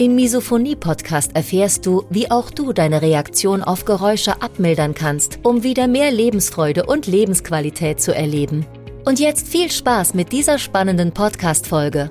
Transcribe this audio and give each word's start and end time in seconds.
Im 0.00 0.14
Misophonie-Podcast 0.14 1.36
erfährst 1.36 1.84
du, 1.84 2.06
wie 2.08 2.30
auch 2.30 2.50
du 2.50 2.72
deine 2.72 3.02
Reaktion 3.02 3.62
auf 3.62 3.84
Geräusche 3.84 4.40
abmildern 4.40 4.94
kannst, 4.94 5.40
um 5.42 5.62
wieder 5.62 5.88
mehr 5.88 6.10
Lebensfreude 6.10 6.86
und 6.86 7.06
Lebensqualität 7.06 8.00
zu 8.00 8.14
erleben. 8.14 8.64
Und 9.04 9.20
jetzt 9.20 9.46
viel 9.46 9.70
Spaß 9.70 10.14
mit 10.14 10.32
dieser 10.32 10.58
spannenden 10.58 11.12
Podcast-Folge. 11.12 12.10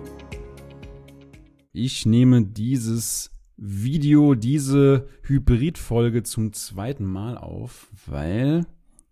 Ich 1.73 2.05
nehme 2.05 2.46
dieses 2.46 3.32
Video, 3.58 4.35
diese 4.35 5.08
Hybrid-Folge 5.24 6.21
zum 6.21 6.54
zweiten 6.54 7.05
Mal 7.05 7.40
auf, 7.40 7.90
weil 8.05 8.68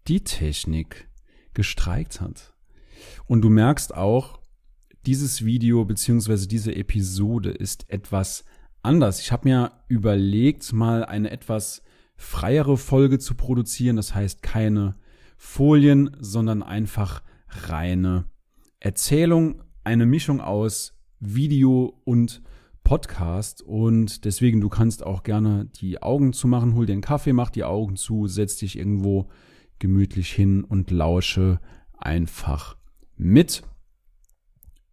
die 0.07 0.23
Technik 0.23 1.09
gestreikt 1.55 2.21
hat. 2.21 2.53
Und 3.25 3.41
du 3.41 3.49
merkst 3.49 3.95
auch, 3.95 4.39
dieses 5.07 5.43
Video 5.43 5.83
beziehungsweise 5.83 6.47
diese 6.47 6.75
Episode 6.75 7.49
ist 7.49 7.89
etwas 7.89 8.43
anders. 8.87 9.19
Ich 9.19 9.33
habe 9.33 9.49
mir 9.49 9.71
überlegt, 9.89 10.71
mal 10.71 11.03
eine 11.03 11.29
etwas 11.29 11.83
freiere 12.15 12.77
Folge 12.77 13.19
zu 13.19 13.35
produzieren. 13.35 13.97
Das 13.97 14.15
heißt 14.15 14.41
keine 14.41 14.95
Folien, 15.35 16.15
sondern 16.19 16.63
einfach 16.63 17.21
reine 17.49 18.25
Erzählung, 18.79 19.61
eine 19.83 20.05
Mischung 20.05 20.39
aus 20.39 20.97
Video 21.19 22.01
und 22.05 22.41
Podcast 22.85 23.61
und 23.61 24.23
deswegen 24.23 24.61
du 24.61 24.69
kannst 24.69 25.03
auch 25.05 25.23
gerne 25.23 25.65
die 25.65 26.01
Augen 26.01 26.31
zumachen, 26.31 26.73
hol 26.73 26.85
dir 26.85 26.93
einen 26.93 27.01
Kaffee, 27.01 27.33
mach 27.33 27.49
die 27.49 27.65
Augen 27.65 27.97
zu, 27.97 28.27
setz 28.27 28.55
dich 28.55 28.77
irgendwo 28.77 29.27
gemütlich 29.79 30.31
hin 30.31 30.63
und 30.63 30.91
lausche 30.91 31.59
einfach 31.97 32.77
mit. 33.17 33.63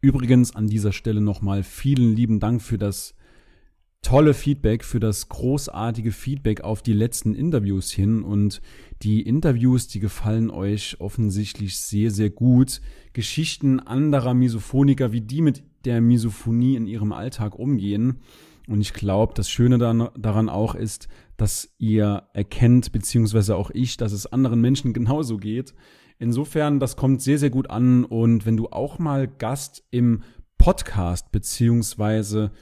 Übrigens 0.00 0.56
an 0.56 0.66
dieser 0.66 0.92
Stelle 0.92 1.20
nochmal 1.20 1.62
vielen 1.62 2.16
lieben 2.16 2.40
Dank 2.40 2.60
für 2.60 2.78
das 2.78 3.14
tolle 4.04 4.34
Feedback, 4.34 4.84
für 4.84 5.00
das 5.00 5.28
großartige 5.28 6.12
Feedback 6.12 6.60
auf 6.60 6.82
die 6.82 6.92
letzten 6.92 7.34
Interviews 7.34 7.90
hin. 7.90 8.22
Und 8.22 8.60
die 9.02 9.22
Interviews, 9.22 9.88
die 9.88 9.98
gefallen 9.98 10.50
euch 10.50 11.00
offensichtlich 11.00 11.78
sehr, 11.78 12.12
sehr 12.12 12.30
gut. 12.30 12.80
Geschichten 13.12 13.80
anderer 13.80 14.34
Misophoniker, 14.34 15.10
wie 15.10 15.22
die 15.22 15.42
mit 15.42 15.64
der 15.84 16.00
Misophonie 16.00 16.76
in 16.76 16.86
ihrem 16.86 17.12
Alltag 17.12 17.58
umgehen. 17.58 18.20
Und 18.68 18.80
ich 18.80 18.92
glaube, 18.92 19.34
das 19.34 19.50
Schöne 19.50 19.78
daran 19.78 20.48
auch 20.48 20.74
ist, 20.74 21.08
dass 21.36 21.74
ihr 21.78 22.24
erkennt, 22.32 22.92
beziehungsweise 22.92 23.56
auch 23.56 23.70
ich, 23.70 23.96
dass 23.96 24.12
es 24.12 24.26
anderen 24.26 24.60
Menschen 24.60 24.92
genauso 24.92 25.38
geht. 25.38 25.74
Insofern, 26.18 26.78
das 26.78 26.96
kommt 26.96 27.22
sehr, 27.22 27.38
sehr 27.38 27.50
gut 27.50 27.70
an. 27.70 28.04
Und 28.04 28.46
wenn 28.46 28.56
du 28.56 28.68
auch 28.68 28.98
mal 28.98 29.26
Gast 29.26 29.82
im 29.90 30.22
Podcast, 30.58 31.32
beziehungsweise 31.32 32.52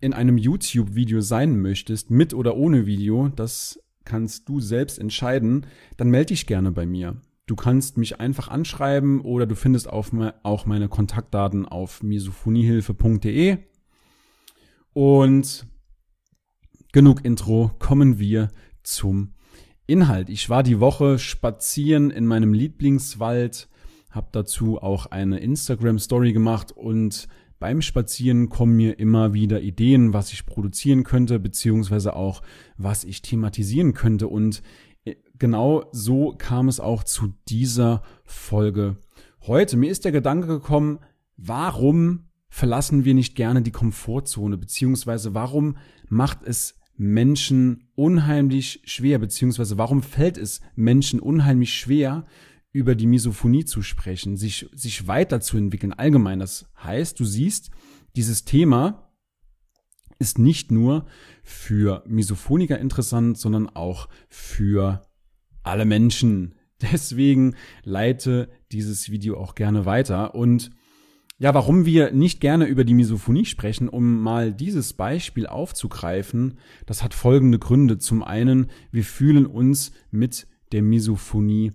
in 0.00 0.12
einem 0.12 0.38
YouTube-Video 0.38 1.20
sein 1.20 1.60
möchtest, 1.60 2.10
mit 2.10 2.34
oder 2.34 2.56
ohne 2.56 2.86
Video, 2.86 3.28
das 3.28 3.80
kannst 4.04 4.48
du 4.48 4.60
selbst 4.60 4.98
entscheiden, 4.98 5.66
dann 5.96 6.10
melde 6.10 6.28
dich 6.28 6.46
gerne 6.46 6.72
bei 6.72 6.86
mir. 6.86 7.20
Du 7.46 7.56
kannst 7.56 7.96
mich 7.96 8.20
einfach 8.20 8.48
anschreiben 8.48 9.20
oder 9.20 9.46
du 9.46 9.54
findest 9.54 9.88
auch 9.90 10.66
meine 10.66 10.88
Kontaktdaten 10.88 11.66
auf 11.66 12.02
misophoniehilfe.de. 12.02 13.58
Und 14.92 15.66
genug 16.92 17.24
Intro, 17.24 17.70
kommen 17.78 18.18
wir 18.18 18.48
zum 18.82 19.34
Inhalt. 19.86 20.28
Ich 20.28 20.50
war 20.50 20.62
die 20.62 20.80
Woche 20.80 21.18
spazieren 21.18 22.10
in 22.10 22.26
meinem 22.26 22.52
Lieblingswald, 22.52 23.68
habe 24.10 24.28
dazu 24.32 24.82
auch 24.82 25.06
eine 25.06 25.38
Instagram 25.38 25.98
Story 25.98 26.34
gemacht 26.34 26.72
und 26.72 27.28
beim 27.58 27.82
Spazieren 27.82 28.48
kommen 28.48 28.76
mir 28.76 28.98
immer 28.98 29.34
wieder 29.34 29.60
Ideen, 29.60 30.12
was 30.12 30.32
ich 30.32 30.46
produzieren 30.46 31.04
könnte, 31.04 31.38
beziehungsweise 31.38 32.14
auch, 32.14 32.42
was 32.76 33.04
ich 33.04 33.22
thematisieren 33.22 33.94
könnte. 33.94 34.28
Und 34.28 34.62
äh, 35.04 35.16
genau 35.38 35.84
so 35.92 36.34
kam 36.36 36.68
es 36.68 36.80
auch 36.80 37.04
zu 37.04 37.34
dieser 37.48 38.02
Folge 38.24 38.96
heute. 39.42 39.76
Mir 39.76 39.90
ist 39.90 40.04
der 40.04 40.12
Gedanke 40.12 40.46
gekommen, 40.46 41.00
warum 41.36 42.28
verlassen 42.48 43.04
wir 43.04 43.14
nicht 43.14 43.34
gerne 43.34 43.62
die 43.62 43.72
Komfortzone, 43.72 44.56
beziehungsweise 44.56 45.34
warum 45.34 45.76
macht 46.08 46.42
es 46.44 46.78
Menschen 46.96 47.88
unheimlich 47.94 48.82
schwer, 48.84 49.18
beziehungsweise 49.18 49.78
warum 49.78 50.02
fällt 50.02 50.36
es 50.36 50.60
Menschen 50.74 51.20
unheimlich 51.20 51.74
schwer, 51.74 52.24
über 52.78 52.94
die 52.94 53.08
Misophonie 53.08 53.64
zu 53.64 53.82
sprechen, 53.82 54.36
sich, 54.36 54.68
sich 54.72 55.08
weiterzuentwickeln. 55.08 55.92
Allgemein, 55.92 56.38
das 56.38 56.70
heißt, 56.82 57.18
du 57.18 57.24
siehst, 57.24 57.70
dieses 58.14 58.44
Thema 58.44 59.10
ist 60.20 60.38
nicht 60.38 60.70
nur 60.70 61.06
für 61.42 62.04
Misophoniker 62.06 62.78
interessant, 62.78 63.36
sondern 63.36 63.68
auch 63.68 64.08
für 64.28 65.02
alle 65.64 65.84
Menschen. 65.84 66.54
Deswegen 66.92 67.56
leite 67.82 68.48
dieses 68.70 69.10
Video 69.10 69.36
auch 69.38 69.56
gerne 69.56 69.84
weiter. 69.84 70.36
Und 70.36 70.70
ja, 71.38 71.52
warum 71.54 71.84
wir 71.84 72.12
nicht 72.12 72.40
gerne 72.40 72.66
über 72.66 72.84
die 72.84 72.94
Misophonie 72.94 73.44
sprechen, 73.44 73.88
um 73.88 74.20
mal 74.22 74.52
dieses 74.52 74.92
Beispiel 74.92 75.48
aufzugreifen, 75.48 76.58
das 76.86 77.02
hat 77.02 77.12
folgende 77.12 77.58
Gründe. 77.58 77.98
Zum 77.98 78.22
einen, 78.22 78.70
wir 78.92 79.04
fühlen 79.04 79.46
uns 79.46 79.90
mit 80.12 80.46
der 80.70 80.82
Misophonie 80.82 81.72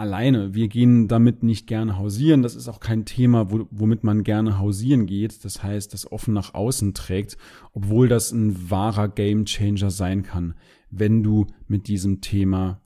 alleine. 0.00 0.54
Wir 0.54 0.68
gehen 0.68 1.06
damit 1.06 1.42
nicht 1.42 1.66
gerne 1.66 1.98
hausieren. 1.98 2.42
Das 2.42 2.56
ist 2.56 2.68
auch 2.68 2.80
kein 2.80 3.04
Thema, 3.04 3.48
womit 3.50 4.02
man 4.02 4.24
gerne 4.24 4.58
hausieren 4.58 5.06
geht. 5.06 5.44
Das 5.44 5.62
heißt, 5.62 5.94
das 5.94 6.10
offen 6.10 6.34
nach 6.34 6.54
außen 6.54 6.94
trägt, 6.94 7.36
obwohl 7.72 8.08
das 8.08 8.32
ein 8.32 8.70
wahrer 8.70 9.08
Gamechanger 9.08 9.90
sein 9.90 10.22
kann, 10.22 10.54
wenn 10.90 11.22
du 11.22 11.46
mit 11.68 11.86
diesem 11.86 12.20
Thema 12.20 12.80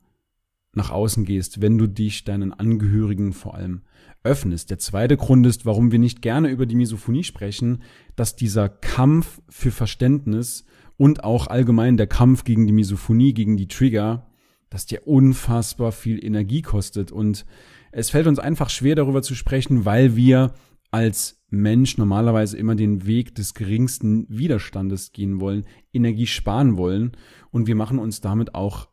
nach 0.74 0.90
außen 0.90 1.24
gehst, 1.24 1.60
wenn 1.62 1.78
du 1.78 1.86
dich 1.86 2.24
deinen 2.24 2.52
Angehörigen 2.52 3.32
vor 3.32 3.54
allem 3.54 3.82
öffnest. 4.24 4.70
Der 4.70 4.78
zweite 4.78 5.16
Grund 5.16 5.46
ist, 5.46 5.66
warum 5.66 5.92
wir 5.92 5.98
nicht 5.98 6.22
gerne 6.22 6.48
über 6.48 6.66
die 6.66 6.74
Misophonie 6.74 7.24
sprechen, 7.24 7.82
dass 8.16 8.36
dieser 8.36 8.68
Kampf 8.68 9.40
für 9.48 9.70
Verständnis 9.70 10.64
und 10.96 11.24
auch 11.24 11.46
allgemein 11.46 11.96
der 11.96 12.06
Kampf 12.06 12.44
gegen 12.44 12.66
die 12.66 12.72
Misophonie, 12.72 13.34
gegen 13.34 13.56
die 13.56 13.68
Trigger, 13.68 14.26
dass 14.70 14.86
der 14.86 15.06
unfassbar 15.06 15.92
viel 15.92 16.24
Energie 16.24 16.62
kostet. 16.62 17.12
Und 17.12 17.44
es 17.92 18.10
fällt 18.10 18.26
uns 18.26 18.38
einfach 18.38 18.70
schwer 18.70 18.94
darüber 18.94 19.22
zu 19.22 19.34
sprechen, 19.34 19.84
weil 19.84 20.16
wir 20.16 20.54
als 20.90 21.42
Mensch 21.48 21.98
normalerweise 21.98 22.56
immer 22.56 22.74
den 22.74 23.06
Weg 23.06 23.34
des 23.34 23.54
geringsten 23.54 24.26
Widerstandes 24.28 25.12
gehen 25.12 25.40
wollen, 25.40 25.64
Energie 25.92 26.26
sparen 26.26 26.76
wollen 26.76 27.12
und 27.50 27.66
wir 27.66 27.74
machen 27.74 27.98
uns 27.98 28.20
damit 28.20 28.54
auch 28.54 28.88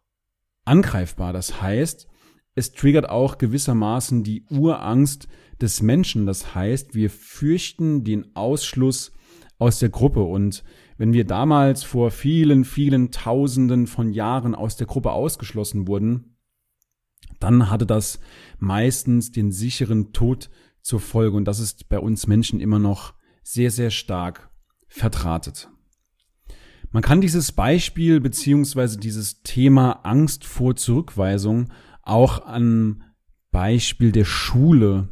angreifbar. 0.65 1.33
Das 1.33 1.61
heißt, 1.61 2.07
es 2.55 2.71
triggert 2.73 3.09
auch 3.09 3.37
gewissermaßen 3.37 4.23
die 4.23 4.45
Urangst 4.49 5.27
des 5.61 5.81
Menschen. 5.81 6.25
Das 6.25 6.53
heißt, 6.55 6.95
wir 6.95 7.09
fürchten 7.09 8.03
den 8.03 8.35
Ausschluss 8.35 9.13
aus 9.57 9.79
der 9.79 9.89
Gruppe 9.89 10.21
und 10.23 10.63
wenn 11.01 11.13
wir 11.13 11.25
damals 11.25 11.81
vor 11.81 12.11
vielen, 12.11 12.63
vielen 12.63 13.09
Tausenden 13.09 13.87
von 13.87 14.13
Jahren 14.13 14.53
aus 14.53 14.75
der 14.75 14.85
Gruppe 14.85 15.13
ausgeschlossen 15.13 15.87
wurden, 15.87 16.37
dann 17.39 17.71
hatte 17.71 17.87
das 17.87 18.19
meistens 18.59 19.31
den 19.31 19.51
sicheren 19.51 20.13
Tod 20.13 20.51
zur 20.83 20.99
Folge. 20.99 21.35
Und 21.37 21.45
das 21.45 21.59
ist 21.59 21.89
bei 21.89 21.97
uns 21.97 22.27
Menschen 22.27 22.59
immer 22.59 22.77
noch 22.77 23.15
sehr, 23.41 23.71
sehr 23.71 23.89
stark 23.89 24.51
vertratet. 24.87 25.69
Man 26.91 27.01
kann 27.01 27.19
dieses 27.19 27.51
Beispiel 27.51 28.19
beziehungsweise 28.19 28.99
dieses 28.99 29.41
Thema 29.41 30.01
Angst 30.03 30.45
vor 30.45 30.75
Zurückweisung 30.75 31.71
auch 32.03 32.45
an 32.45 33.05
Beispiel 33.49 34.11
der 34.11 34.25
Schule 34.25 35.09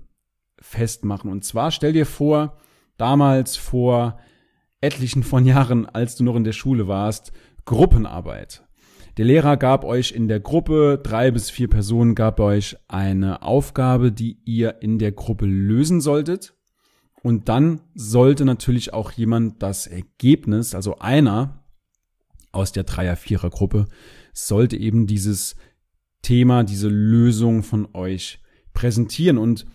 festmachen. 0.61 1.31
Und 1.31 1.45
zwar 1.45 1.71
stell 1.71 1.93
dir 1.93 2.05
vor, 2.05 2.59
damals 2.97 3.57
vor 3.57 4.19
etlichen 4.81 5.23
von 5.23 5.45
Jahren, 5.45 5.85
als 5.85 6.15
du 6.15 6.23
noch 6.23 6.35
in 6.35 6.43
der 6.43 6.53
Schule 6.53 6.87
warst, 6.87 7.31
Gruppenarbeit. 7.65 8.63
Der 9.17 9.25
Lehrer 9.25 9.57
gab 9.57 9.83
euch 9.83 10.11
in 10.11 10.27
der 10.27 10.39
Gruppe, 10.39 10.99
drei 11.03 11.31
bis 11.31 11.49
vier 11.49 11.67
Personen, 11.67 12.15
gab 12.15 12.39
euch 12.39 12.77
eine 12.87 13.41
Aufgabe, 13.41 14.11
die 14.11 14.39
ihr 14.45 14.81
in 14.81 14.97
der 14.97 15.11
Gruppe 15.11 15.45
lösen 15.45 15.99
solltet. 15.99 16.53
Und 17.21 17.49
dann 17.49 17.81
sollte 17.95 18.45
natürlich 18.45 18.93
auch 18.93 19.11
jemand 19.11 19.61
das 19.61 19.87
Ergebnis, 19.87 20.73
also 20.73 20.99
einer 20.99 21.65
aus 22.51 22.71
der 22.71 22.83
Dreier-Vierer-Gruppe, 22.83 23.87
sollte 24.31 24.77
eben 24.77 25.05
dieses 25.05 25.57
Thema, 26.21 26.63
diese 26.63 26.87
Lösung 26.87 27.63
von 27.63 27.89
euch 27.93 28.39
präsentieren. 28.73 29.37
Und 29.37 29.65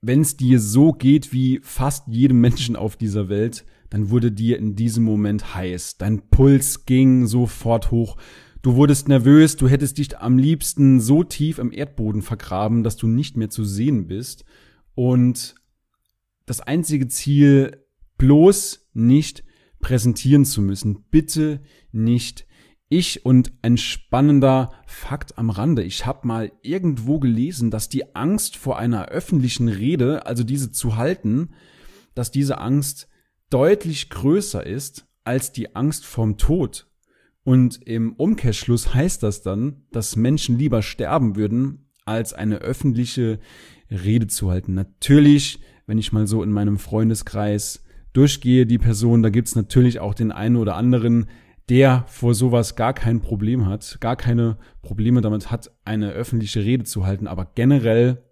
wenn 0.00 0.20
es 0.20 0.36
dir 0.36 0.60
so 0.60 0.92
geht 0.92 1.32
wie 1.32 1.60
fast 1.62 2.06
jedem 2.06 2.40
Menschen 2.40 2.76
auf 2.76 2.96
dieser 2.96 3.28
Welt, 3.28 3.64
dann 3.90 4.10
wurde 4.10 4.32
dir 4.32 4.58
in 4.58 4.76
diesem 4.76 5.04
Moment 5.04 5.54
heiß. 5.54 5.98
Dein 5.98 6.28
Puls 6.30 6.86
ging 6.86 7.26
sofort 7.26 7.90
hoch. 7.90 8.16
Du 8.62 8.74
wurdest 8.74 9.08
nervös, 9.08 9.56
du 9.56 9.68
hättest 9.68 9.98
dich 9.98 10.18
am 10.18 10.38
liebsten 10.38 11.00
so 11.00 11.24
tief 11.24 11.58
im 11.58 11.72
Erdboden 11.72 12.22
vergraben, 12.22 12.82
dass 12.84 12.96
du 12.96 13.06
nicht 13.06 13.36
mehr 13.36 13.50
zu 13.50 13.64
sehen 13.64 14.06
bist. 14.06 14.44
Und 14.94 15.54
das 16.46 16.60
einzige 16.60 17.08
Ziel, 17.08 17.84
bloß 18.18 18.90
nicht 18.92 19.44
präsentieren 19.80 20.44
zu 20.44 20.62
müssen. 20.62 21.04
Bitte 21.10 21.62
nicht 21.90 22.46
ich 22.90 23.24
und 23.24 23.52
ein 23.62 23.76
spannender 23.76 24.72
Fakt 24.84 25.38
am 25.38 25.48
Rande. 25.48 25.84
Ich 25.84 26.06
habe 26.06 26.26
mal 26.26 26.52
irgendwo 26.60 27.18
gelesen, 27.18 27.70
dass 27.70 27.88
die 27.88 28.14
Angst 28.14 28.56
vor 28.56 28.78
einer 28.78 29.06
öffentlichen 29.06 29.68
Rede, 29.68 30.26
also 30.26 30.44
diese 30.44 30.70
zu 30.72 30.96
halten, 30.96 31.50
dass 32.14 32.30
diese 32.30 32.58
Angst 32.58 33.08
deutlich 33.50 34.10
größer 34.10 34.64
ist 34.64 35.06
als 35.24 35.52
die 35.52 35.76
Angst 35.76 36.06
vorm 36.06 36.38
Tod. 36.38 36.86
Und 37.42 37.86
im 37.86 38.14
Umkehrschluss 38.14 38.94
heißt 38.94 39.22
das 39.22 39.42
dann, 39.42 39.82
dass 39.92 40.16
Menschen 40.16 40.58
lieber 40.58 40.82
sterben 40.82 41.36
würden, 41.36 41.90
als 42.04 42.32
eine 42.32 42.58
öffentliche 42.58 43.38
Rede 43.90 44.26
zu 44.26 44.50
halten. 44.50 44.74
Natürlich, 44.74 45.60
wenn 45.86 45.98
ich 45.98 46.12
mal 46.12 46.26
so 46.26 46.42
in 46.42 46.52
meinem 46.52 46.78
Freundeskreis 46.78 47.82
durchgehe, 48.12 48.66
die 48.66 48.78
Person, 48.78 49.22
da 49.22 49.30
gibt's 49.30 49.54
natürlich 49.54 50.00
auch 50.00 50.14
den 50.14 50.32
einen 50.32 50.56
oder 50.56 50.76
anderen, 50.76 51.26
der 51.68 52.04
vor 52.08 52.34
sowas 52.34 52.74
gar 52.74 52.92
kein 52.92 53.20
Problem 53.20 53.66
hat, 53.66 53.98
gar 54.00 54.16
keine 54.16 54.58
Probleme 54.82 55.20
damit 55.20 55.50
hat, 55.50 55.70
eine 55.84 56.10
öffentliche 56.10 56.64
Rede 56.64 56.84
zu 56.84 57.06
halten. 57.06 57.28
Aber 57.28 57.52
generell 57.54 58.24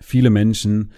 viele 0.00 0.30
Menschen 0.30 0.92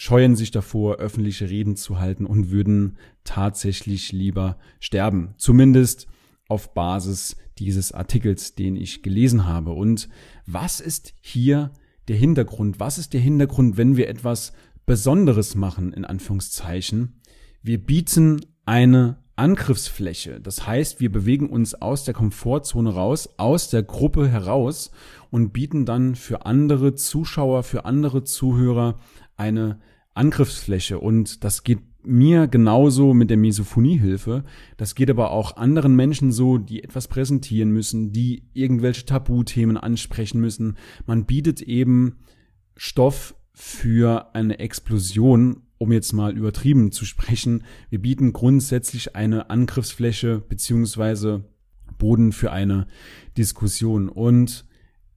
scheuen 0.00 0.34
sich 0.34 0.50
davor, 0.50 0.96
öffentliche 0.96 1.50
Reden 1.50 1.76
zu 1.76 2.00
halten 2.00 2.24
und 2.24 2.50
würden 2.50 2.96
tatsächlich 3.22 4.12
lieber 4.12 4.56
sterben. 4.78 5.34
Zumindest 5.36 6.06
auf 6.48 6.72
Basis 6.72 7.36
dieses 7.58 7.92
Artikels, 7.92 8.54
den 8.54 8.76
ich 8.76 9.02
gelesen 9.02 9.46
habe. 9.46 9.72
Und 9.72 10.08
was 10.46 10.80
ist 10.80 11.12
hier 11.20 11.72
der 12.08 12.16
Hintergrund? 12.16 12.80
Was 12.80 12.96
ist 12.96 13.12
der 13.12 13.20
Hintergrund, 13.20 13.76
wenn 13.76 13.98
wir 13.98 14.08
etwas 14.08 14.54
Besonderes 14.86 15.54
machen, 15.54 15.92
in 15.92 16.06
Anführungszeichen? 16.06 17.20
Wir 17.60 17.76
bieten 17.76 18.40
eine 18.64 19.22
Angriffsfläche. 19.40 20.38
Das 20.38 20.66
heißt, 20.66 21.00
wir 21.00 21.10
bewegen 21.10 21.48
uns 21.48 21.74
aus 21.74 22.04
der 22.04 22.12
Komfortzone 22.12 22.92
raus, 22.92 23.30
aus 23.38 23.70
der 23.70 23.82
Gruppe 23.82 24.28
heraus 24.28 24.90
und 25.30 25.54
bieten 25.54 25.86
dann 25.86 26.14
für 26.14 26.44
andere 26.44 26.94
Zuschauer, 26.94 27.62
für 27.62 27.86
andere 27.86 28.22
Zuhörer 28.22 28.98
eine 29.38 29.80
Angriffsfläche. 30.12 31.00
Und 31.00 31.42
das 31.42 31.64
geht 31.64 31.78
mir 32.02 32.48
genauso 32.48 33.14
mit 33.14 33.30
der 33.30 33.38
Misophoniehilfe. 33.38 34.44
Das 34.76 34.94
geht 34.94 35.08
aber 35.08 35.30
auch 35.30 35.56
anderen 35.56 35.96
Menschen 35.96 36.32
so, 36.32 36.58
die 36.58 36.84
etwas 36.84 37.08
präsentieren 37.08 37.70
müssen, 37.70 38.12
die 38.12 38.44
irgendwelche 38.52 39.06
Tabuthemen 39.06 39.78
ansprechen 39.78 40.42
müssen. 40.42 40.76
Man 41.06 41.24
bietet 41.24 41.62
eben 41.62 42.18
Stoff 42.76 43.34
für 43.54 44.34
eine 44.34 44.58
Explosion, 44.58 45.62
um 45.80 45.92
jetzt 45.92 46.12
mal 46.12 46.36
übertrieben 46.36 46.92
zu 46.92 47.06
sprechen. 47.06 47.64
Wir 47.88 48.02
bieten 48.02 48.34
grundsätzlich 48.34 49.16
eine 49.16 49.48
Angriffsfläche 49.48 50.42
beziehungsweise 50.46 51.44
Boden 51.96 52.32
für 52.32 52.52
eine 52.52 52.86
Diskussion. 53.38 54.10
Und 54.10 54.66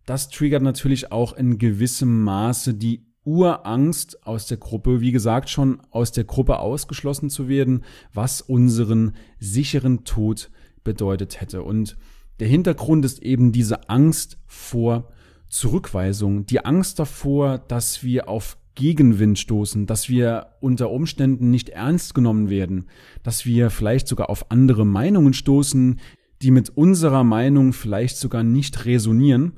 das 0.06 0.30
triggert 0.30 0.64
natürlich 0.64 1.12
auch 1.12 1.34
in 1.34 1.58
gewissem 1.58 2.24
Maße 2.24 2.76
die 2.76 3.06
Urangst 3.26 4.26
aus 4.26 4.48
der 4.48 4.56
Gruppe, 4.56 5.02
wie 5.02 5.12
gesagt, 5.12 5.50
schon 5.50 5.82
aus 5.92 6.14
der 6.14 6.24
Gruppe 6.24 6.60
ausgeschlossen 6.60 7.30
zu 7.30 7.50
werden, 7.50 7.84
was 8.14 8.40
unseren 8.40 9.18
sicheren 9.40 10.06
Tod 10.06 10.50
bedeutet 10.86 11.42
hätte. 11.42 11.64
Und 11.64 11.98
der 12.40 12.48
Hintergrund 12.48 13.04
ist 13.04 13.22
eben 13.22 13.52
diese 13.52 13.90
Angst 13.90 14.38
vor 14.46 15.10
Zurückweisung, 15.50 16.46
die 16.46 16.64
Angst 16.64 17.00
davor, 17.00 17.58
dass 17.58 18.02
wir 18.02 18.30
auf 18.30 18.58
Gegenwind 18.76 19.40
stoßen, 19.40 19.86
dass 19.86 20.10
wir 20.10 20.48
unter 20.60 20.90
Umständen 20.90 21.52
nicht 21.52 21.70
ernst 21.70 22.14
genommen 22.14 22.50
werden, 22.50 22.88
dass 23.22 23.46
wir 23.46 23.70
vielleicht 23.70 24.08
sogar 24.08 24.30
auf 24.30 24.52
andere 24.52 24.86
Meinungen 24.86 25.34
stoßen, 25.34 26.00
die 26.42 26.52
mit 26.52 26.70
unserer 26.70 27.24
Meinung 27.24 27.74
vielleicht 27.74 28.18
sogar 28.18 28.44
nicht 28.44 28.86
resonieren 28.86 29.54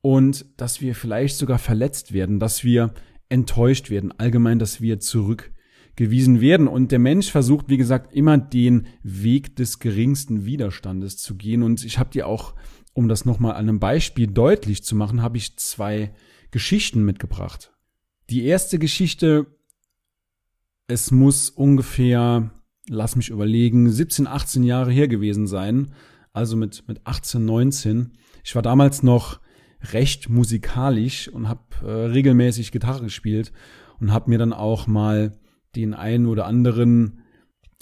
und 0.00 0.46
dass 0.56 0.80
wir 0.80 0.94
vielleicht 0.94 1.36
sogar 1.36 1.58
verletzt 1.58 2.12
werden, 2.12 2.38
dass 2.38 2.62
wir 2.62 2.94
enttäuscht 3.28 3.90
werden, 3.90 4.12
allgemein, 4.18 4.58
dass 4.58 4.80
wir 4.80 5.00
zurückgewiesen 5.00 6.40
werden. 6.40 6.68
Und 6.68 6.92
der 6.92 6.98
Mensch 6.98 7.30
versucht, 7.30 7.68
wie 7.68 7.76
gesagt, 7.76 8.14
immer 8.14 8.38
den 8.38 8.86
Weg 9.02 9.56
des 9.56 9.80
geringsten 9.80 10.46
Widerstandes 10.46 11.16
zu 11.16 11.36
gehen. 11.36 11.62
Und 11.62 11.84
ich 11.84 11.98
habe 11.98 12.10
dir 12.10 12.26
auch, 12.26 12.54
um 12.94 13.08
das 13.08 13.24
nochmal 13.24 13.52
an 13.52 13.68
einem 13.68 13.80
Beispiel 13.80 14.28
deutlich 14.28 14.82
zu 14.82 14.96
machen, 14.96 15.22
habe 15.22 15.36
ich 15.36 15.56
zwei 15.56 16.12
Geschichten 16.50 17.04
mitgebracht. 17.04 17.72
Die 18.30 18.44
erste 18.44 18.78
Geschichte, 18.78 19.46
es 20.86 21.10
muss 21.10 21.48
ungefähr, 21.48 22.50
lass 22.88 23.16
mich 23.16 23.30
überlegen, 23.30 23.90
17, 23.90 24.26
18 24.26 24.64
Jahre 24.64 24.90
her 24.92 25.08
gewesen 25.08 25.46
sein. 25.46 25.92
Also 26.34 26.56
mit, 26.56 26.86
mit 26.86 27.00
18, 27.04 27.44
19. 27.44 28.12
Ich 28.44 28.54
war 28.54 28.62
damals 28.62 29.02
noch 29.02 29.40
recht 29.92 30.28
musikalisch 30.28 31.28
und 31.28 31.48
habe 31.48 31.62
äh, 31.82 31.90
regelmäßig 31.90 32.70
Gitarre 32.70 33.04
gespielt 33.04 33.52
und 33.98 34.12
habe 34.12 34.28
mir 34.28 34.38
dann 34.38 34.52
auch 34.52 34.86
mal 34.86 35.38
den 35.74 35.94
einen 35.94 36.26
oder 36.26 36.46
anderen 36.46 37.22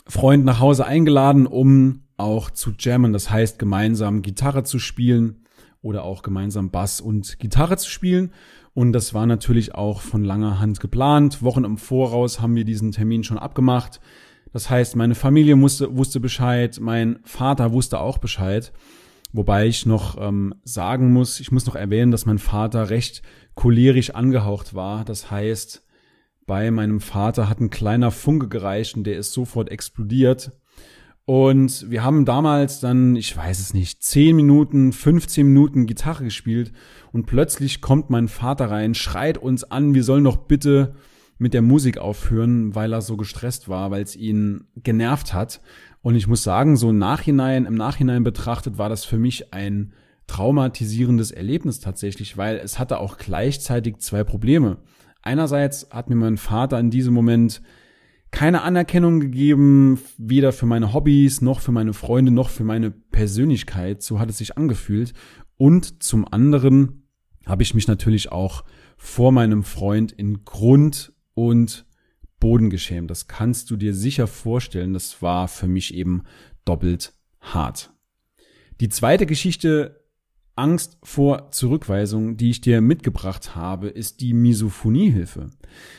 Freund 0.06 0.44
nach 0.44 0.60
Hause 0.60 0.86
eingeladen, 0.86 1.46
um 1.46 2.04
auch 2.16 2.50
zu 2.50 2.72
jammen. 2.78 3.12
Das 3.12 3.30
heißt, 3.30 3.58
gemeinsam 3.58 4.22
Gitarre 4.22 4.62
zu 4.62 4.78
spielen 4.78 5.44
oder 5.82 6.04
auch 6.04 6.22
gemeinsam 6.22 6.70
Bass 6.70 7.00
und 7.00 7.38
Gitarre 7.38 7.76
zu 7.76 7.90
spielen. 7.90 8.32
Und 8.76 8.92
das 8.92 9.14
war 9.14 9.24
natürlich 9.24 9.74
auch 9.74 10.02
von 10.02 10.22
langer 10.22 10.60
Hand 10.60 10.80
geplant. 10.80 11.42
Wochen 11.42 11.64
im 11.64 11.78
Voraus 11.78 12.42
haben 12.42 12.54
wir 12.56 12.66
diesen 12.66 12.92
Termin 12.92 13.24
schon 13.24 13.38
abgemacht. 13.38 14.00
Das 14.52 14.68
heißt, 14.68 14.96
meine 14.96 15.14
Familie 15.14 15.56
musste, 15.56 15.96
wusste 15.96 16.20
Bescheid, 16.20 16.78
mein 16.78 17.18
Vater 17.24 17.72
wusste 17.72 18.00
auch 18.00 18.18
Bescheid. 18.18 18.74
Wobei 19.32 19.66
ich 19.66 19.86
noch 19.86 20.20
ähm, 20.20 20.56
sagen 20.62 21.10
muss, 21.14 21.40
ich 21.40 21.50
muss 21.50 21.64
noch 21.64 21.74
erwähnen, 21.74 22.10
dass 22.10 22.26
mein 22.26 22.36
Vater 22.36 22.90
recht 22.90 23.22
cholerisch 23.54 24.10
angehaucht 24.10 24.74
war. 24.74 25.06
Das 25.06 25.30
heißt, 25.30 25.82
bei 26.44 26.70
meinem 26.70 27.00
Vater 27.00 27.48
hat 27.48 27.60
ein 27.60 27.70
kleiner 27.70 28.10
Funke 28.10 28.46
gereicht 28.46 28.94
und 28.94 29.04
der 29.04 29.16
ist 29.16 29.32
sofort 29.32 29.70
explodiert. 29.70 30.52
Und 31.26 31.90
wir 31.90 32.04
haben 32.04 32.24
damals 32.24 32.78
dann, 32.78 33.16
ich 33.16 33.36
weiß 33.36 33.58
es 33.58 33.74
nicht, 33.74 34.00
10 34.00 34.34
Minuten, 34.36 34.92
15 34.92 35.44
Minuten 35.44 35.86
Gitarre 35.86 36.22
gespielt 36.22 36.72
und 37.12 37.26
plötzlich 37.26 37.80
kommt 37.80 38.10
mein 38.10 38.28
Vater 38.28 38.70
rein, 38.70 38.94
schreit 38.94 39.36
uns 39.36 39.64
an, 39.64 39.92
wir 39.92 40.04
sollen 40.04 40.22
doch 40.22 40.36
bitte 40.36 40.94
mit 41.38 41.52
der 41.52 41.62
Musik 41.62 41.98
aufhören, 41.98 42.76
weil 42.76 42.92
er 42.92 43.02
so 43.02 43.16
gestresst 43.16 43.68
war, 43.68 43.90
weil 43.90 44.04
es 44.04 44.14
ihn 44.14 44.68
genervt 44.76 45.34
hat. 45.34 45.60
Und 46.00 46.14
ich 46.14 46.28
muss 46.28 46.44
sagen, 46.44 46.76
so 46.76 46.90
im 46.90 46.98
Nachhinein, 46.98 47.66
im 47.66 47.74
Nachhinein 47.74 48.22
betrachtet, 48.22 48.78
war 48.78 48.88
das 48.88 49.04
für 49.04 49.18
mich 49.18 49.52
ein 49.52 49.92
traumatisierendes 50.28 51.32
Erlebnis 51.32 51.80
tatsächlich, 51.80 52.36
weil 52.36 52.56
es 52.56 52.78
hatte 52.78 53.00
auch 53.00 53.18
gleichzeitig 53.18 53.98
zwei 53.98 54.22
Probleme. 54.22 54.78
Einerseits 55.22 55.88
hat 55.90 56.08
mir 56.08 56.14
mein 56.14 56.36
Vater 56.36 56.78
in 56.78 56.90
diesem 56.90 57.12
Moment 57.12 57.60
keine 58.30 58.62
Anerkennung 58.62 59.20
gegeben, 59.20 59.98
weder 60.18 60.52
für 60.52 60.66
meine 60.66 60.92
Hobbys, 60.92 61.40
noch 61.40 61.60
für 61.60 61.72
meine 61.72 61.94
Freunde, 61.94 62.32
noch 62.32 62.50
für 62.50 62.64
meine 62.64 62.90
Persönlichkeit. 62.90 64.02
So 64.02 64.18
hat 64.18 64.28
es 64.30 64.38
sich 64.38 64.56
angefühlt. 64.56 65.12
Und 65.56 66.02
zum 66.02 66.26
anderen 66.30 67.08
habe 67.46 67.62
ich 67.62 67.74
mich 67.74 67.88
natürlich 67.88 68.32
auch 68.32 68.64
vor 68.96 69.32
meinem 69.32 69.62
Freund 69.62 70.12
in 70.12 70.44
Grund 70.44 71.12
und 71.34 71.86
Boden 72.40 72.70
geschämt. 72.70 73.10
Das 73.10 73.28
kannst 73.28 73.70
du 73.70 73.76
dir 73.76 73.94
sicher 73.94 74.26
vorstellen. 74.26 74.92
Das 74.92 75.22
war 75.22 75.48
für 75.48 75.68
mich 75.68 75.94
eben 75.94 76.24
doppelt 76.64 77.14
hart. 77.40 77.92
Die 78.80 78.88
zweite 78.88 79.24
Geschichte, 79.24 80.04
Angst 80.56 80.96
vor 81.02 81.50
Zurückweisung, 81.50 82.38
die 82.38 82.48
ich 82.48 82.62
dir 82.62 82.80
mitgebracht 82.80 83.54
habe, 83.54 83.88
ist 83.88 84.22
die 84.22 84.32
Misophoniehilfe. 84.32 85.50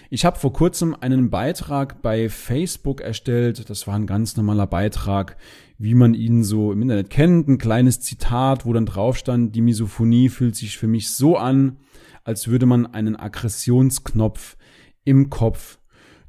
Ich 0.09 0.25
habe 0.25 0.39
vor 0.39 0.51
kurzem 0.51 0.95
einen 0.99 1.29
Beitrag 1.29 2.01
bei 2.01 2.27
Facebook 2.27 3.01
erstellt. 3.01 3.69
Das 3.69 3.85
war 3.85 3.93
ein 3.93 4.07
ganz 4.07 4.35
normaler 4.35 4.65
Beitrag, 4.65 5.37
wie 5.77 5.93
man 5.93 6.15
ihn 6.15 6.43
so 6.43 6.71
im 6.71 6.81
Internet 6.81 7.11
kennt. 7.11 7.47
Ein 7.47 7.59
kleines 7.59 7.99
Zitat, 7.99 8.65
wo 8.65 8.73
dann 8.73 8.87
drauf 8.87 9.15
stand, 9.15 9.55
die 9.55 9.61
Misophonie 9.61 10.29
fühlt 10.29 10.55
sich 10.55 10.77
für 10.77 10.87
mich 10.87 11.11
so 11.11 11.37
an, 11.37 11.77
als 12.23 12.47
würde 12.47 12.65
man 12.65 12.87
einen 12.87 13.15
Aggressionsknopf 13.15 14.57
im 15.03 15.29
Kopf 15.29 15.77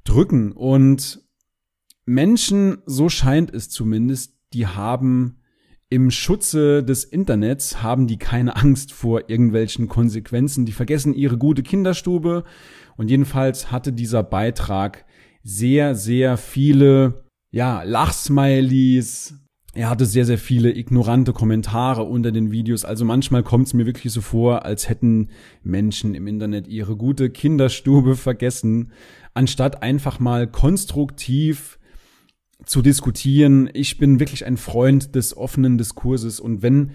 drücken. 0.04 0.52
Und 0.52 1.22
Menschen, 2.04 2.82
so 2.84 3.08
scheint 3.08 3.54
es 3.54 3.70
zumindest, 3.70 4.34
die 4.52 4.66
haben 4.66 5.40
im 5.90 6.10
Schutze 6.10 6.84
des 6.84 7.04
Internets 7.04 7.82
haben 7.82 8.06
die 8.06 8.18
keine 8.18 8.56
Angst 8.56 8.92
vor 8.92 9.30
irgendwelchen 9.30 9.88
Konsequenzen. 9.88 10.66
Die 10.66 10.72
vergessen 10.72 11.14
ihre 11.14 11.38
gute 11.38 11.62
Kinderstube. 11.62 12.44
Und 12.96 13.10
jedenfalls 13.10 13.72
hatte 13.72 13.92
dieser 13.92 14.22
Beitrag 14.22 15.06
sehr, 15.42 15.94
sehr 15.94 16.36
viele, 16.36 17.24
ja, 17.50 17.82
Lachsmilies. 17.84 19.34
Er 19.72 19.88
hatte 19.88 20.04
sehr, 20.04 20.26
sehr 20.26 20.38
viele 20.38 20.74
ignorante 20.76 21.32
Kommentare 21.32 22.02
unter 22.02 22.32
den 22.32 22.50
Videos. 22.50 22.84
Also 22.84 23.04
manchmal 23.04 23.42
kommt 23.42 23.68
es 23.68 23.74
mir 23.74 23.86
wirklich 23.86 24.12
so 24.12 24.20
vor, 24.20 24.64
als 24.66 24.88
hätten 24.88 25.28
Menschen 25.62 26.14
im 26.14 26.26
Internet 26.26 26.68
ihre 26.68 26.96
gute 26.96 27.30
Kinderstube 27.30 28.16
vergessen, 28.16 28.92
anstatt 29.32 29.82
einfach 29.82 30.18
mal 30.18 30.48
konstruktiv 30.48 31.77
zu 32.68 32.82
diskutieren. 32.82 33.70
Ich 33.72 33.96
bin 33.96 34.20
wirklich 34.20 34.44
ein 34.44 34.58
Freund 34.58 35.14
des 35.14 35.34
offenen 35.34 35.78
Diskurses 35.78 36.38
und 36.38 36.62
wenn 36.62 36.92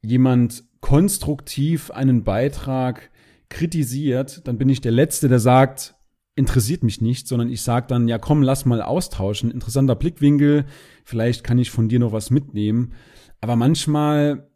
jemand 0.00 0.64
konstruktiv 0.80 1.90
einen 1.90 2.22
Beitrag 2.22 3.10
kritisiert, 3.48 4.46
dann 4.46 4.58
bin 4.58 4.68
ich 4.68 4.80
der 4.80 4.92
Letzte, 4.92 5.28
der 5.28 5.40
sagt, 5.40 5.96
interessiert 6.36 6.84
mich 6.84 7.00
nicht, 7.00 7.26
sondern 7.26 7.50
ich 7.50 7.62
sage 7.62 7.86
dann, 7.88 8.06
ja 8.06 8.18
komm, 8.18 8.42
lass 8.42 8.64
mal 8.64 8.80
austauschen, 8.80 9.50
interessanter 9.50 9.96
Blickwinkel, 9.96 10.66
vielleicht 11.02 11.42
kann 11.42 11.58
ich 11.58 11.72
von 11.72 11.88
dir 11.88 11.98
noch 11.98 12.12
was 12.12 12.30
mitnehmen. 12.30 12.92
Aber 13.40 13.56
manchmal, 13.56 14.48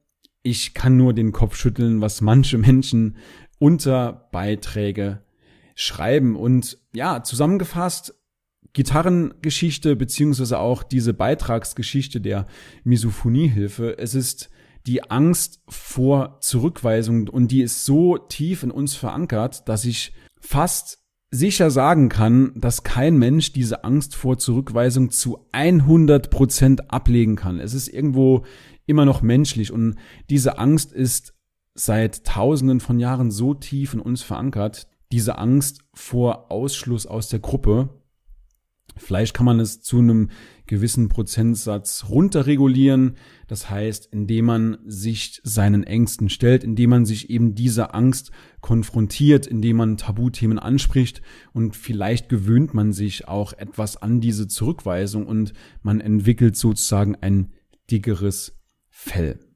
ich 0.45 0.75
kann 0.75 0.97
nur 0.97 1.13
den 1.13 1.33
Kopf 1.33 1.57
schütteln, 1.57 2.01
was 2.01 2.21
manche 2.21 2.57
Menschen 2.59 3.17
unter 3.59 4.29
Beiträge 4.31 5.25
schreiben. 5.75 6.37
Und 6.37 6.79
ja, 6.95 7.25
zusammengefasst, 7.25 8.15
Gitarrengeschichte 8.73 9.97
beziehungsweise 9.97 10.59
auch 10.59 10.83
diese 10.83 11.13
Beitragsgeschichte 11.13 12.21
der 12.21 12.47
Misophoniehilfe. 12.85 13.99
Es 13.99 14.15
ist 14.15 14.51
die 14.87 15.11
Angst 15.11 15.61
vor 15.69 16.39
Zurückweisung 16.41 17.29
und 17.29 17.51
die 17.51 17.63
ist 17.63 17.85
so 17.85 18.19
tief 18.19 18.63
in 18.63 18.71
uns 18.71 18.95
verankert, 18.95 19.69
dass 19.69 19.85
ich 19.85 20.13
fast 20.41 20.99
sicher 21.31 21.71
sagen 21.71 22.09
kann, 22.09 22.53
dass 22.57 22.83
kein 22.83 23.17
Mensch 23.17 23.53
diese 23.53 23.85
Angst 23.85 24.15
vor 24.15 24.39
Zurückweisung 24.39 25.11
zu 25.11 25.47
100 25.53 26.31
Prozent 26.31 26.91
ablegen 26.91 27.37
kann. 27.37 27.59
Es 27.59 27.75
ist 27.75 27.89
irgendwo 27.89 28.45
immer 28.87 29.05
noch 29.05 29.23
menschlich 29.23 29.73
und 29.73 29.97
diese 30.29 30.59
Angst 30.59 30.93
ist 30.93 31.35
seit 31.75 32.25
Tausenden 32.25 32.81
von 32.81 32.99
Jahren 32.99 33.31
so 33.31 33.55
tief 33.55 33.95
in 33.95 34.01
uns 34.01 34.23
verankert. 34.23 34.89
Diese 35.11 35.39
Angst 35.39 35.81
vor 35.95 36.51
Ausschluss 36.51 37.07
aus 37.07 37.29
der 37.29 37.39
Gruppe, 37.39 38.02
Vielleicht 38.97 39.35
kann 39.35 39.47
man 39.47 39.61
es 39.61 39.81
zu 39.81 39.99
einem 39.99 40.31
gewissen 40.67 41.09
Prozentsatz 41.09 42.07
runterregulieren. 42.09 43.17
Das 43.47 43.69
heißt, 43.69 44.07
indem 44.13 44.47
man 44.47 44.79
sich 44.87 45.41
seinen 45.45 45.85
Ängsten 45.85 46.29
stellt, 46.29 46.65
indem 46.65 46.91
man 46.91 47.05
sich 47.05 47.31
eben 47.31 47.55
dieser 47.55 47.95
Angst 47.95 48.31
konfrontiert, 48.61 49.47
indem 49.47 49.77
man 49.77 49.97
Tabuthemen 49.97 50.59
anspricht 50.59 51.23
und 51.53 51.77
vielleicht 51.77 52.29
gewöhnt 52.29 52.75
man 52.75 52.93
sich 52.93 53.29
auch 53.29 53.53
etwas 53.53 53.97
an 53.97 54.21
diese 54.21 54.49
Zurückweisung 54.49 55.27
und 55.27 55.53
man 55.83 56.01
entwickelt 56.01 56.57
sozusagen 56.57 57.17
ein 57.17 57.53
dickeres 57.91 58.59
Fell. 58.89 59.52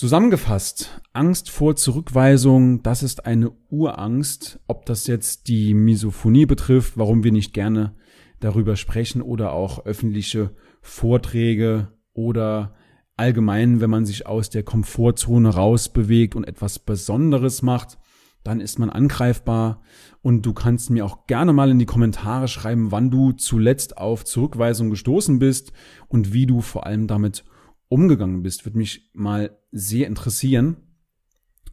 Zusammengefasst, 0.00 1.02
Angst 1.12 1.50
vor 1.50 1.76
Zurückweisung, 1.76 2.82
das 2.82 3.02
ist 3.02 3.26
eine 3.26 3.50
Urangst, 3.68 4.58
ob 4.66 4.86
das 4.86 5.06
jetzt 5.06 5.46
die 5.46 5.74
Misophonie 5.74 6.46
betrifft, 6.46 6.96
warum 6.96 7.22
wir 7.22 7.32
nicht 7.32 7.52
gerne 7.52 7.94
darüber 8.38 8.76
sprechen 8.76 9.20
oder 9.20 9.52
auch 9.52 9.84
öffentliche 9.84 10.52
Vorträge 10.80 11.88
oder 12.14 12.76
allgemein, 13.18 13.82
wenn 13.82 13.90
man 13.90 14.06
sich 14.06 14.26
aus 14.26 14.48
der 14.48 14.62
Komfortzone 14.62 15.50
rausbewegt 15.50 16.34
und 16.34 16.44
etwas 16.44 16.78
Besonderes 16.78 17.60
macht, 17.60 17.98
dann 18.42 18.62
ist 18.62 18.78
man 18.78 18.88
angreifbar. 18.88 19.82
Und 20.22 20.46
du 20.46 20.54
kannst 20.54 20.88
mir 20.88 21.04
auch 21.04 21.26
gerne 21.26 21.52
mal 21.52 21.70
in 21.70 21.78
die 21.78 21.84
Kommentare 21.84 22.48
schreiben, 22.48 22.90
wann 22.90 23.10
du 23.10 23.32
zuletzt 23.32 23.98
auf 23.98 24.24
Zurückweisung 24.24 24.88
gestoßen 24.88 25.38
bist 25.38 25.74
und 26.08 26.32
wie 26.32 26.46
du 26.46 26.62
vor 26.62 26.86
allem 26.86 27.06
damit 27.06 27.44
umgegangen 27.90 28.42
bist, 28.42 28.64
würde 28.64 28.78
mich 28.78 29.10
mal 29.12 29.58
sehr 29.72 30.06
interessieren. 30.06 30.76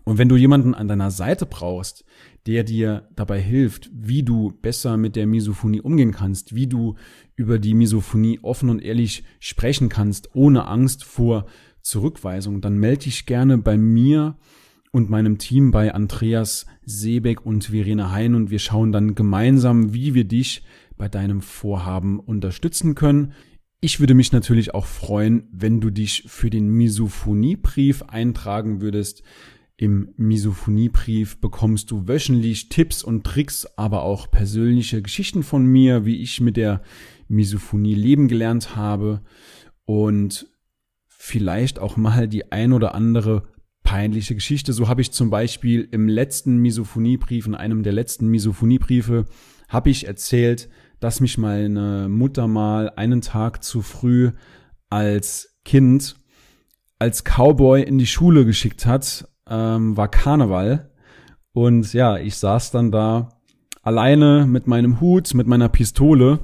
Und 0.03 0.17
wenn 0.17 0.29
du 0.29 0.36
jemanden 0.36 0.74
an 0.74 0.88
deiner 0.88 1.12
Seite 1.12 1.45
brauchst, 1.45 2.05
der 2.45 2.63
dir 2.63 3.09
dabei 3.15 3.41
hilft, 3.41 3.89
wie 3.93 4.24
du 4.24 4.53
besser 4.62 4.95
mit 4.97 5.15
der 5.15 5.27
Misophonie 5.27 5.81
umgehen 5.81 6.13
kannst, 6.13 6.55
wie 6.55 6.67
du 6.67 6.95
über 7.36 7.59
die 7.59 7.74
Misophonie 7.74 8.39
offen 8.41 8.69
und 8.69 8.81
ehrlich 8.81 9.25
sprechen 9.39 9.89
kannst, 9.89 10.33
ohne 10.33 10.67
Angst 10.67 11.03
vor 11.03 11.45
Zurückweisung, 11.81 12.62
dann 12.62 12.77
melde 12.77 13.03
dich 13.03 13.25
gerne 13.25 13.57
bei 13.57 13.77
mir 13.77 14.38
und 14.91 15.09
meinem 15.09 15.38
Team 15.38 15.71
bei 15.71 15.93
Andreas 15.93 16.65
Seebeck 16.83 17.45
und 17.45 17.65
Verena 17.65 18.12
Hein 18.12 18.33
und 18.33 18.50
wir 18.50 18.59
schauen 18.59 18.91
dann 18.91 19.13
gemeinsam, 19.13 19.93
wie 19.93 20.13
wir 20.13 20.24
dich 20.24 20.63
bei 20.97 21.09
deinem 21.09 21.41
Vorhaben 21.41 22.19
unterstützen 22.19 22.95
können. 22.95 23.33
Ich 23.79 24.00
würde 24.00 24.15
mich 24.15 24.31
natürlich 24.31 24.74
auch 24.74 24.88
freuen, 24.88 25.48
wenn 25.51 25.79
du 25.79 25.91
dich 25.91 26.24
für 26.27 26.50
den 26.50 26.67
Misophoniebrief 26.69 28.01
eintragen 28.03 28.81
würdest. 28.81 29.22
Im 29.75 30.13
Misophoniebrief 30.17 31.39
bekommst 31.39 31.91
du 31.91 32.07
wöchentlich 32.07 32.69
Tipps 32.69 33.03
und 33.03 33.24
Tricks, 33.24 33.67
aber 33.77 34.01
auch 34.01 34.31
persönliche 34.31 35.03
Geschichten 35.03 35.43
von 35.43 35.63
mir, 35.63 36.05
wie 36.05 36.24
ich 36.24 36.41
mit 36.41 36.57
der 36.57 36.81
Misophonie 37.27 37.93
leben 37.93 38.27
gelernt 38.27 38.75
habe 38.75 39.22
und 39.86 40.48
vielleicht 41.05 41.77
auch 41.77 41.98
mal 41.98 42.27
die 42.27 42.51
ein 42.51 42.74
oder 42.74 42.96
andere 42.96 43.48
peinliche 43.84 44.34
Geschichte. 44.34 44.74
So 44.74 44.88
habe 44.88 45.01
ich 45.01 45.12
zum 45.12 45.29
Beispiel 45.29 45.88
im 45.91 46.07
letzten 46.07 46.57
Misophoniebrief, 46.57 47.46
in 47.46 47.53
einem 47.53 47.84
der 47.84 47.93
letzten 47.93 48.27
Misophoniebriefe, 48.29 49.25
habe 49.69 49.91
ich 49.91 50.07
erzählt, 50.07 50.67
dass 50.99 51.19
mich 51.19 51.37
meine 51.37 52.07
Mutter 52.09 52.47
mal 52.47 52.91
einen 52.95 53.21
Tag 53.21 53.63
zu 53.63 53.81
früh 53.81 54.31
als 54.89 55.57
Kind 55.65 56.15
als 56.99 57.23
Cowboy 57.23 57.83
in 57.83 57.97
die 57.97 58.07
Schule 58.07 58.45
geschickt 58.45 58.85
hat, 58.85 59.27
ähm, 59.49 59.95
war 59.97 60.09
Karneval. 60.09 60.91
Und 61.53 61.93
ja, 61.93 62.17
ich 62.17 62.37
saß 62.37 62.71
dann 62.71 62.91
da 62.91 63.29
alleine 63.81 64.45
mit 64.47 64.67
meinem 64.67 64.99
Hut, 64.99 65.33
mit 65.33 65.47
meiner 65.47 65.69
Pistole 65.69 66.39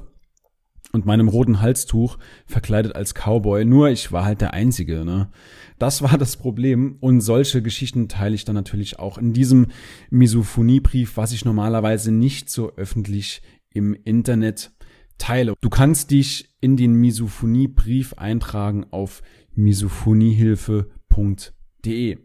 und 0.92 1.06
meinem 1.06 1.28
roten 1.28 1.60
Halstuch 1.60 2.18
verkleidet 2.46 2.94
als 2.94 3.14
Cowboy. 3.14 3.64
Nur 3.64 3.90
ich 3.90 4.12
war 4.12 4.24
halt 4.24 4.40
der 4.40 4.54
Einzige. 4.54 5.04
Ne? 5.04 5.30
Das 5.78 6.02
war 6.02 6.16
das 6.18 6.36
Problem. 6.36 6.96
Und 7.00 7.20
solche 7.20 7.62
Geschichten 7.62 8.08
teile 8.08 8.34
ich 8.34 8.44
dann 8.44 8.54
natürlich 8.54 8.98
auch 8.98 9.18
in 9.18 9.32
diesem 9.32 9.66
Misophoniebrief, 10.10 11.16
was 11.16 11.32
ich 11.32 11.44
normalerweise 11.44 12.12
nicht 12.12 12.48
so 12.48 12.72
öffentlich 12.76 13.42
im 13.74 13.94
Internet 13.94 14.72
teile. 15.18 15.54
Du 15.60 15.68
kannst 15.68 16.10
dich 16.10 16.54
in 16.60 16.76
den 16.76 16.94
Misophonie-Brief 16.94 18.14
eintragen 18.14 18.86
auf 18.90 19.22
misophoniehilfe.de. 19.54 22.18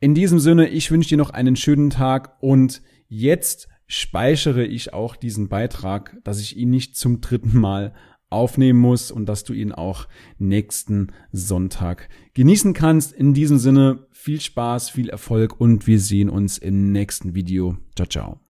In 0.00 0.14
diesem 0.14 0.38
Sinne, 0.38 0.68
ich 0.68 0.90
wünsche 0.90 1.10
dir 1.10 1.18
noch 1.18 1.30
einen 1.30 1.56
schönen 1.56 1.90
Tag 1.90 2.42
und 2.42 2.82
jetzt 3.08 3.68
speichere 3.86 4.64
ich 4.64 4.92
auch 4.92 5.16
diesen 5.16 5.48
Beitrag, 5.48 6.18
dass 6.24 6.40
ich 6.40 6.56
ihn 6.56 6.70
nicht 6.70 6.96
zum 6.96 7.20
dritten 7.20 7.58
Mal 7.58 7.94
aufnehmen 8.30 8.80
muss 8.80 9.10
und 9.10 9.26
dass 9.26 9.44
du 9.44 9.52
ihn 9.52 9.72
auch 9.72 10.08
nächsten 10.38 11.12
Sonntag 11.32 12.08
genießen 12.34 12.74
kannst. 12.74 13.12
In 13.12 13.32
diesem 13.32 13.58
Sinne 13.58 14.06
viel 14.12 14.40
Spaß, 14.40 14.90
viel 14.90 15.08
Erfolg 15.08 15.60
und 15.60 15.86
wir 15.86 16.00
sehen 16.00 16.28
uns 16.28 16.58
im 16.58 16.90
nächsten 16.90 17.34
Video. 17.34 17.76
Ciao, 17.94 18.08
ciao. 18.08 18.40